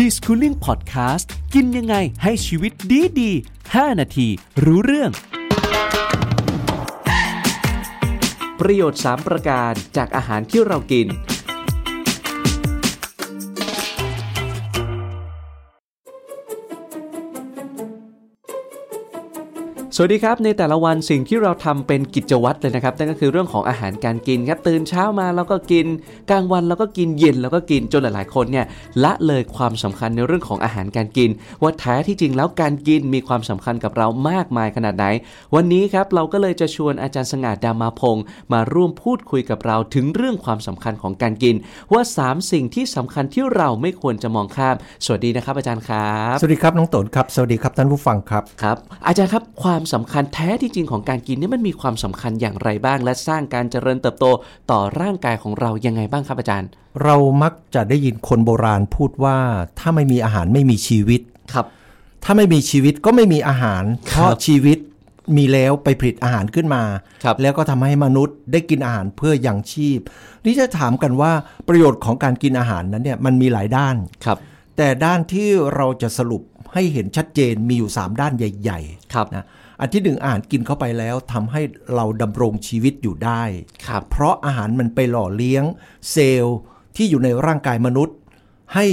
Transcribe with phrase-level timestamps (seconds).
[0.00, 3.30] ดีสคูลิ่งพอดแคสต์กินยังไงให้ชีวิตดีดี
[3.64, 4.28] 5นาที
[4.64, 5.10] รู้เรื่อง
[8.60, 11.06] ประโยชน์ 3 ประการจากอาหารที่เรากิน
[19.98, 25.86] สวัสดีครับ ในแต่ละวันสิ่งที่เราทำเป็นกิจวัตรเลยนะครับนั่นก็คือเรื่องของอาหารการกินครับตื่นเช้ามาแล้วก็กิน
[26.30, 28.66] กลางวันแล้วก็กินเย็นแล้วก็กินจนหลาย ๆ คนเนี่ย
[29.04, 31.30] ละเลยความสำคัญในเรื่องของอาหารการกิน
[31.62, 35.06] ว่าแท้ที่จริงแล้วการกินมีความสำคัญกับเรามากมายขนาดไหน
[35.54, 41.54] วันนี้ครับเราก็เลยจะชวนอาจารย์สง่าดามาพงศ์มาร่วมพูดคุยกับเราถึงเรื่องความสำคัญของการกิน
[41.92, 48.76] ว่า 3 สิ่งที่สำคัญที่เราไม่ควรจะมองข้าม สวัสดีนะครับอาจารย์ครับ สวัสดีครับน้องตนครับ สวัสดีครับท่านผู้ฟังครับครับ
[49.06, 54.26] อาจารย์ครับความสำคัญแท้ที่จริงของการกินเนี่ยมันมีความสำคัญอย่างไรบ้าง และสร้างการเจริญเติบโต
[54.70, 56.68] ต่อร่างกายของเรายังไงบ้างครับอาจารย์
[57.02, 59.38] เรามักจะได้ยินคนโบราณพูดว่า
[59.78, 61.20] ถ้าไม่มีอาหารไม่มีชีวิต
[61.52, 61.66] ครับ
[62.24, 64.78] ถ้าไม่มีชีวิตก็ไม่มีอาหารเพราะชีวิต
[65.36, 66.82] มีแล้วไปผลิตอาหารขึ้นมา
[67.24, 70.00] ครับแล้วก็ทำให้มนุษย์ได้กินอาหารเพื่อยังชีพ
[70.44, 71.32] นี่จะถามกันว่า
[71.68, 74.38] ประโยชน์ของการกินอาหารนั้นเนี่ยมันมีหลายด้านครับ
[74.76, 76.42] แต่ด้านที่เราจะสรุป
[76.74, 78.80] ให้เห็นชัดเจนมีอยู่ 3 ด้านใหญ่
[79.14, 79.44] ครับๆนะ
[79.80, 81.62] อันที่หนึ่งอาหารกินเข้าไปแล้วทำให้
[81.94, 83.42] เราดำรงชีวิตอยู่ได้
[83.86, 85.64] ครับเพราะอาหารมันไปหล่อเลี้ยง
[86.10, 86.56] เซลล์
[86.96, 88.16] ที่อยู่ในร่างกายมนุษย์
[88.74, 88.86] ให้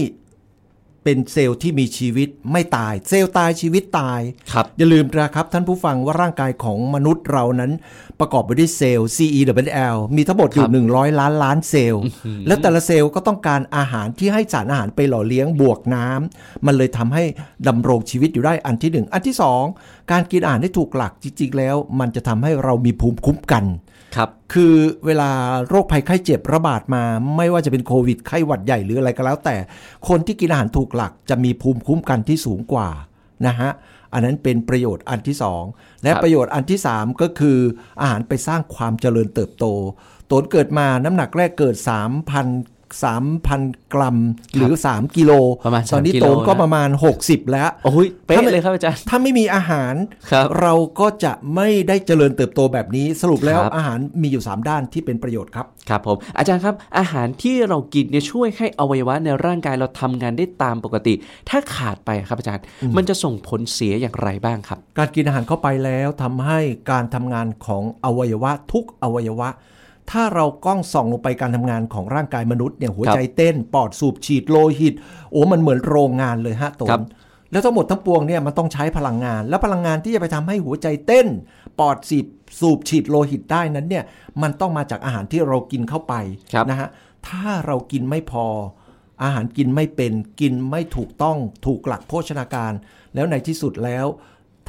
[1.03, 4.21] เป็นเซลล์ที่มีชีวิตไม่ตาย เซลล์ตายชีวิตตาย
[4.53, 7.71] ครับอย่าลืมนะครับท่านผู้ฟังว่าร่างกายของมนุษย์เรานั้น
[8.19, 12.03] ประกอบไปด้วยเซลล์ CEWL มีทั้งหมดอครัยู่บ100 ล้านล้านเซลล์
[12.47, 17.23] แล้วแต่ละเซลล์ก็ต้องการอาหารที่ให้สารอาหารไปหล่อเลี้ยงบวกน้ำมันเลยทำให้
[17.67, 19.63] ดำรงชีวิตอยู่ได้อันที่หนึ่งอันที่สอง
[20.11, 23.65] การกินอาหารได้ถูกหลักจริงๆแล้ว มันจะทำให้เรามีภูมิคุ้มกัน
[24.15, 25.31] ครับ คือเวลา
[25.67, 27.03] โรคภัยไข้เจ็บระบาดมา
[27.37, 29.55] ไม่ว่าจะเป็นโควิดไข้หวัดใหญ่หรืออะไรก็แล้ว แต่
[30.07, 32.89] คนที่กินอาหารถูกหลักจะมีภูมิคุ้มกันที่สูงกว่า
[33.47, 33.69] นะฮะ
[34.13, 35.63] อันนั้นเป็นประโยชน์อันที่สอง
[36.03, 37.57] และรประโยชน์อันที่สามก็คือ
[38.01, 39.65] อาหารไปสร้างความเจริญเติบโต
[40.31, 41.75] ตนเกิดมาน้ำหนักแรกเกิด
[42.27, 44.17] 3,000 3,000 กรัม
[44.55, 45.31] หรือ 3 กิโล
[45.65, 46.89] ประมาณตอนนี้3กิโลโตนก็นะประมาณ
[47.19, 49.93] 60 แล้วโอ้ยเป๊ะถ้าไม่เลยครับอาจารย์ถ้าไม่มีอาหาร
[50.31, 61.13] ครับเราก็จะไม่ได้เจริญเติบโตแบบนี้สรุปแล้วครับอาหารมีอยู่ 3 ด้านที่เป็นประโยชน์ครับครับผมอาจารย์ครับอาหารที่เรากินเนี่ยช่วยให้อวัยวะในร่างกายเราทำงานได้ตามปกติ
[61.49, 62.63] ถ้าขาดไปครับอาจารย์
[62.95, 66.59] มันจะส่งผลเสียอย่างไรบ้างครับ การกินอาหารเข้าไปแล้วทำให้
[66.91, 69.49] การทำงานของอวัยวะทุกอวัยวะ
[70.11, 74.93] ถ้าเรากล้องส่องลงไปการทำงานของร่างกายมนุษย์เนี่ยหัวใจเต้น ปอดสูบฉีดโลหิต
[75.31, 77.03] โอ้มันเหมือนโรงงานเลยฮะตครันบ
[77.51, 81.27] แล้วทั้งหมดทั้งปวงเนี่ยมันต้องใช้พลังงาน แล้วพลังงานที่จะไปทำให้หัวใจเต้น
[81.79, 82.25] ปอดสีบ
[82.59, 84.03] สูบฉีดโลหิตได้นั้นเนี่ย
[84.41, 86.13] มันต้องมาจากอาหารที่เรากินเข้าไป
[86.53, 86.87] ครับนะฮะ
[87.27, 88.45] ถ้าเรากินไม่พอ
[89.23, 92.73] อาหารกินไม่เป็นกินไม่ถูกต้องถูกหลักโภชนาการ
[93.15, 94.05] แล้วในที่สุดแล้ว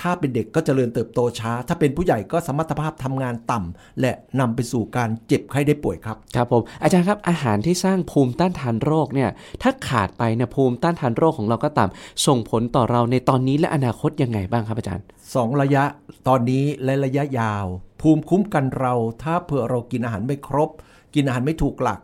[0.01, 9.31] ถ้าเป็นเด็กก็เจริญเติบโตช้า ถ้าเป็นผู้ใหญ่ก็สมรรถภาพทำงานต่ำและนำไปสู่การเจ็บไข้ได้ป่วยครับ ครับผม อาจารย์ครับอาหารที่สร้างภูมิต้านทานโรคเนี่ย
[9.63, 15.85] ถ้าขาดไปเนี่ยภูมิต้านทานโรคของเราก็ต่ำส่งผลต่อเราในตอนนี้และอนาคตยังไงบ้างครับอาจารย์สองระยะ
[16.29, 17.67] ตอนนี้และระยะยาว
[18.01, 20.71] ภูมิคุ้มกันเรา ถ้าเผื่อเรากินอาหารไม่ครบ
[21.15, 21.99] กินอาหารไม่ถูกหลัก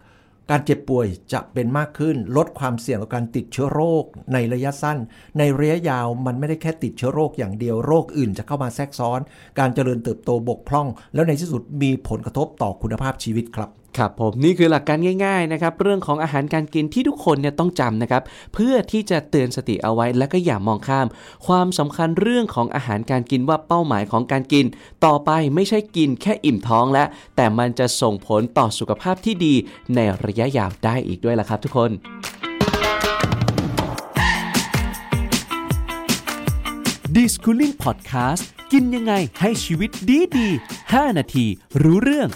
[0.50, 4.98] การเจ็บป่วยจะเป็นมากขึ้น ลดความเสี่ยงต่อการติดเชื้อโรคในระยะสั้น
[5.38, 9.20] ในระยะยาวมันไม่ได้แค่ติดเชื้อโรคอย่างเดียวโรคอื่นจะเข้ามาแทรกซ้อน
[9.58, 18.22] การเจริญเติบโตบกพร่อง แล้วในที่สุดมีผลกระทบต่อคุณภาพชีวิตครับ ครับผมนี่คือหลักการง่ายๆนะครับเรื่องของอาหารการกินที่ทุกคนเนี่ยต้องจำนะครับ
[18.54, 21.06] เพื่อที่จะเตือนสติเอาไว้และก็อย่ามองข้าม
[21.46, 24.66] ความสำคัญเรื่องของอาหารการกินว่าเป้าหมายของการกิน
[25.04, 29.54] ต่อไปไม่ใช่กินแค่อิ่มท้องแล้วแต่มันจะส่งผลต่อสุขภาพที่ดี
[29.94, 31.90] ในระยะยาวได้อีกด้วยล่ะครับทุกคน
[37.16, 40.48] d i s c o o l i n g Podcast กินยังไงให้ชีวิตดีดี
[40.84, 41.46] 5นาที
[41.82, 42.30] รู้เรื่อง